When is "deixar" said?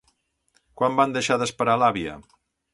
1.19-1.39